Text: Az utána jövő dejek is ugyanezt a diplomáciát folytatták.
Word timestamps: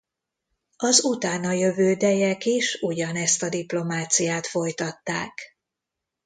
Az 0.77 1.03
utána 1.03 1.51
jövő 1.51 1.93
dejek 1.93 2.45
is 2.45 2.77
ugyanezt 2.81 3.43
a 3.43 3.49
diplomáciát 3.49 4.47
folytatták. 4.47 5.39